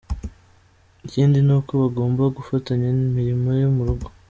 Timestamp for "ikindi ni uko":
1.05-1.71